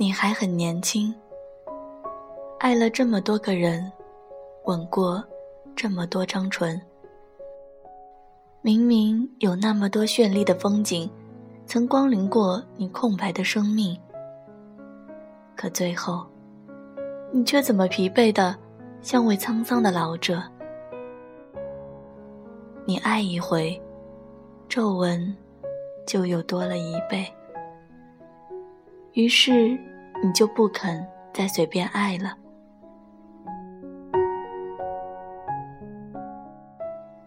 [0.00, 1.12] 你还很年轻，
[2.60, 3.90] 爱了这么多个人，
[4.66, 5.20] 吻过
[5.74, 6.80] 这么多张唇。
[8.62, 11.10] 明明有那么多绚丽的风景，
[11.66, 13.98] 曾光临过你空白的生命，
[15.56, 16.24] 可最后，
[17.32, 18.56] 你却怎么疲惫的，
[19.02, 20.40] 像位沧桑的老者。
[22.84, 23.82] 你爱一回，
[24.68, 25.36] 皱纹
[26.06, 27.26] 就又多了一倍。
[29.18, 29.76] 于是，
[30.22, 31.04] 你就不肯
[31.34, 32.36] 再随便爱了。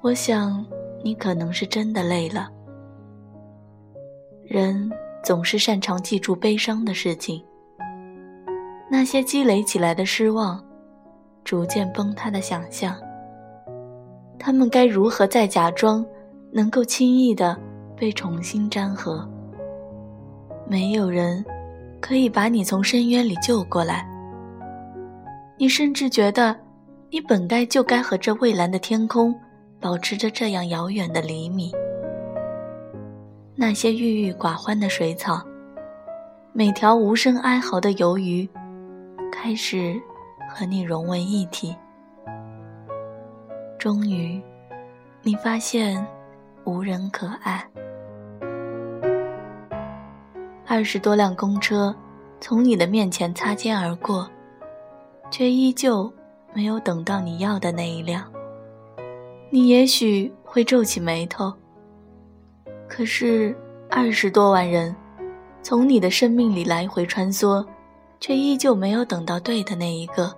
[0.00, 0.64] 我想，
[1.02, 2.48] 你可能是真的累了。
[4.44, 4.88] 人
[5.24, 7.44] 总是擅长记住悲伤的事情，
[8.88, 10.64] 那些积累起来的失望，
[11.42, 12.94] 逐渐崩塌的想象。
[14.38, 16.06] 他们该如何再假装
[16.52, 17.58] 能够轻易的
[17.96, 19.28] 被重新粘合？
[20.68, 21.44] 没有人
[22.02, 24.06] 可以把你从深渊里救过来。
[25.56, 26.54] 你甚至觉得，
[27.08, 29.32] 你本该就该和这蔚蓝的天空
[29.80, 31.72] 保持着这样遥远的厘米。
[33.54, 35.40] 那些郁郁寡欢的水草，
[36.52, 38.48] 每条无声哀嚎的游鱼，
[39.30, 39.94] 开始
[40.50, 41.74] 和你融为一体。
[43.78, 44.42] 终于，
[45.22, 46.04] 你发现
[46.64, 47.64] 无人可爱。
[50.72, 51.94] 二十多辆公车
[52.40, 54.26] 从你的面前擦肩而过，
[55.30, 56.10] 却依旧
[56.54, 58.24] 没有等到你要的那一辆。
[59.50, 61.52] 你也许会皱起眉头，
[62.88, 63.54] 可是
[63.90, 64.96] 二十多万人
[65.62, 67.62] 从你的生命里来回穿梭，
[68.18, 70.34] 却依旧没有等到对的那一个，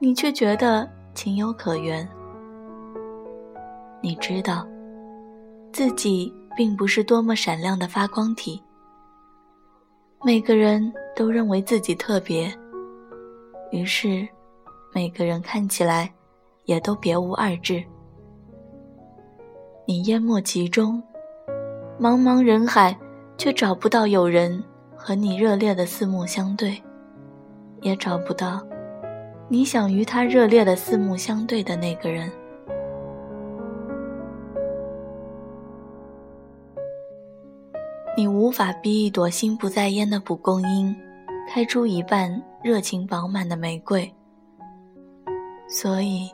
[0.00, 2.06] 你却觉得情有可原。
[4.00, 4.66] 你知道，
[5.72, 8.60] 自己并不是多么闪亮的发光体。
[10.22, 12.52] 每个人都认为自己特别，
[13.70, 14.28] 于是，
[14.92, 16.12] 每个人看起来
[16.66, 17.82] 也都别无二致。
[19.86, 21.02] 你淹没其中，
[21.98, 22.94] 茫茫人海，
[23.38, 24.62] 却找不到有人
[24.94, 26.82] 和你热烈的四目相对，
[27.80, 28.62] 也找不到
[29.48, 32.30] 你想与他热烈的四目相对的那个人。
[38.20, 40.94] 你无法逼一朵心不在焉的蒲公英
[41.48, 42.30] 开出一半
[42.62, 44.14] 热情饱满的玫瑰，
[45.66, 46.30] 所以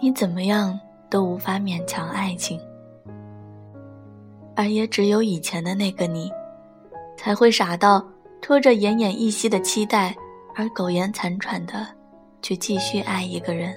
[0.00, 0.78] 你怎么样
[1.10, 2.60] 都无法勉强爱情，
[4.54, 6.30] 而也只有以前的那个你，
[7.16, 8.00] 才会傻到
[8.40, 10.14] 拖着奄奄一息的期待
[10.54, 11.84] 而苟延残喘的
[12.40, 13.74] 去继续爱一个人。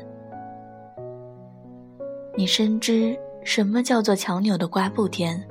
[2.37, 5.43] 你深知什么叫做强扭的瓜不甜。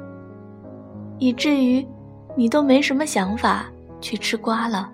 [1.21, 1.87] 以至于，
[2.35, 3.67] 你都没什么想法
[4.01, 4.91] 去吃瓜了。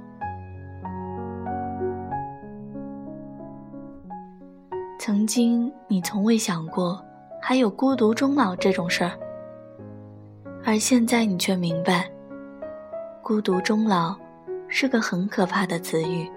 [4.99, 7.01] 曾经，你从未想过
[7.41, 9.13] 还有孤独终老这种事儿，
[10.65, 12.11] 而现在你却明白，
[13.23, 14.17] 孤独终老
[14.67, 16.29] 是个很可怕的词语。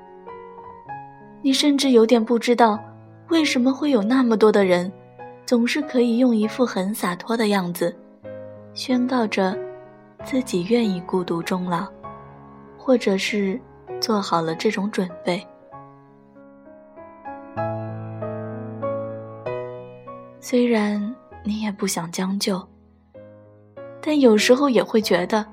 [1.41, 2.79] 你甚至有点不知道，
[3.29, 4.91] 为什么会有那么多的人，
[5.47, 7.95] 总是可以用一副很洒脱的样子，
[8.75, 9.57] 宣告着。
[10.25, 11.87] 自己愿意孤独终老，
[12.77, 13.59] 或者是
[13.99, 15.45] 做好了这种准备。
[20.39, 22.65] 虽然你也不想将就，
[24.01, 25.45] 但有时候也会觉得，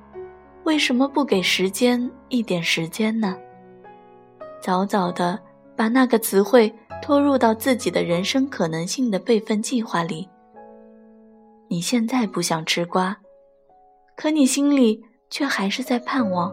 [0.65, 3.37] 为什么不给时间一点时间呢？
[4.60, 5.38] 早早的
[5.76, 6.72] 把那个词汇
[7.03, 10.28] 拖入到自己的人生可能性的备份计划里。
[11.69, 13.16] 你现在不想吃瓜。
[14.16, 16.50] 可你心里却还是在盼望，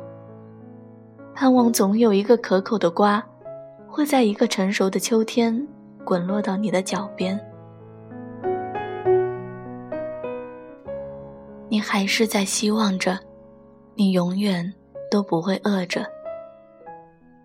[1.33, 3.25] 盼望总有一个可口的瓜，
[3.87, 5.65] 会在一个成熟的秋天
[6.03, 7.39] 滚落到你的脚边。
[11.69, 13.17] 你还是在希望着，
[13.95, 14.71] 你永远
[15.09, 16.05] 都不会饿着。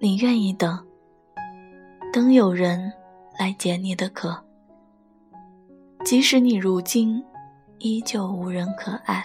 [0.00, 0.84] 你愿意等，
[2.12, 2.92] 等有人
[3.38, 4.37] 来解你的渴，
[6.04, 7.25] 即使你如今
[7.78, 9.25] 依旧无人可爱。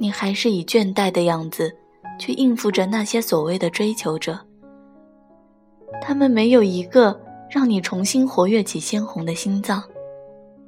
[0.00, 1.76] 你还是以倦怠的样子，
[2.18, 4.40] 去应付着那些所谓的追求者。
[6.00, 7.20] 他们没有一个
[7.50, 9.84] 让你重新活跃起鲜红的心脏，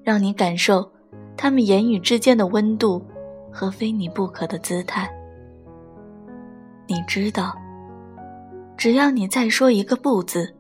[0.05, 0.87] 让你感受
[1.35, 3.03] 他们言语之间的温度
[3.51, 5.11] 和非你不可的姿态。
[6.87, 7.57] 你知道，
[8.77, 10.55] 只要你再说一个不字，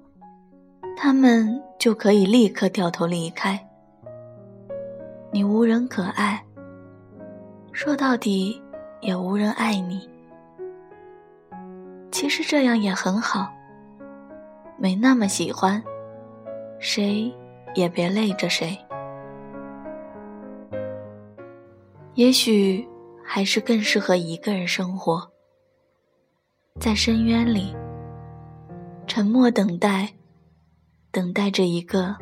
[0.96, 3.68] 他们就可以立刻掉头离开。
[5.30, 6.42] 你无人可爱。
[7.72, 8.60] 说到底
[9.00, 10.08] 也无人爱你。
[12.10, 13.50] 其实这样也很好，
[14.78, 15.82] 没那么喜欢，
[16.78, 17.32] 谁
[17.74, 18.78] 也别累着谁。
[22.14, 22.86] 也许
[23.24, 25.26] 还是更适合一个人生活，
[26.78, 27.74] 在深渊里，
[29.06, 30.12] 沉默等待，
[31.10, 32.14] 等待着一个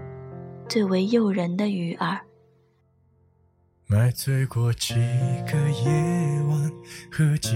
[0.68, 2.20] 最为诱人的鱼儿。
[3.90, 5.90] 买醉过几个夜
[6.48, 6.70] 晚，
[7.10, 7.50] 喝几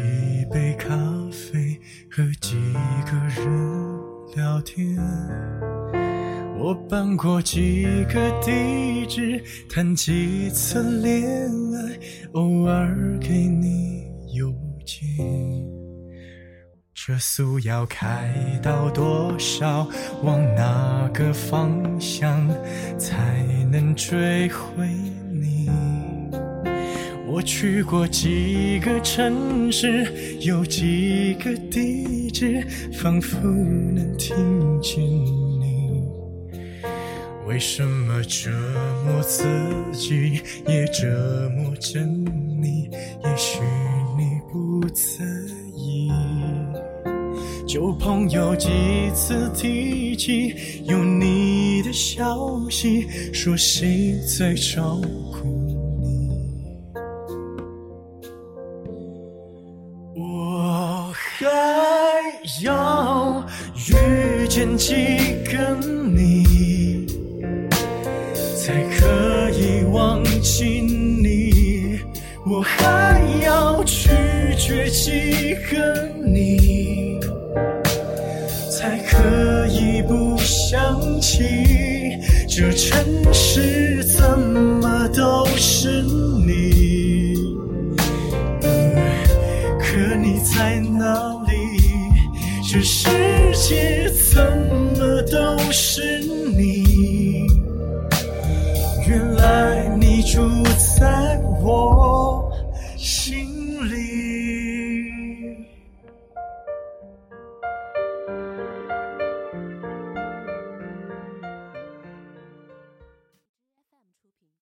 [0.50, 0.88] 杯咖
[1.30, 2.56] 啡，和几
[3.06, 4.00] 个人
[4.34, 4.96] 聊天。
[6.58, 9.40] 我搬过几个地址，
[9.70, 11.24] 谈几次恋
[11.72, 12.00] 爱，
[12.32, 14.02] 偶尔给你
[14.36, 14.52] 邮
[14.84, 15.16] 件。
[16.92, 19.88] 这速要开到多少？
[20.24, 22.48] 往哪个方向
[22.98, 23.40] 才
[23.70, 24.88] 能追回
[25.30, 25.70] 你？
[27.34, 30.06] 我去过几个城市，
[30.42, 34.36] 有几个地址，仿佛能听
[34.80, 36.00] 见你。
[37.48, 38.50] 为什么折
[39.04, 39.42] 磨自
[39.92, 42.88] 己，也折磨着你？
[43.24, 43.58] 也许
[44.16, 45.24] 你不在
[45.76, 46.12] 意。
[47.66, 48.68] 旧朋友几
[49.12, 50.54] 次提起
[50.84, 55.00] 有你的消息，说谁在照
[55.32, 55.53] 顾
[61.36, 61.44] 还
[62.62, 63.44] 要
[63.88, 64.94] 遇见几
[65.50, 67.08] 个你，
[68.56, 71.98] 才可以忘记你？
[72.46, 74.10] 我还要拒
[74.56, 77.18] 绝几个你，
[78.70, 82.16] 才可以不想起
[82.48, 83.04] 这城
[83.34, 83.93] 市
[90.64, 91.52] 在哪里？
[92.66, 93.06] 这世
[93.52, 94.42] 界怎
[94.96, 96.20] 么都是
[96.56, 97.46] 你？
[99.06, 100.40] 原来你住
[100.98, 102.50] 在我
[102.96, 103.44] 心
[103.90, 104.13] 里。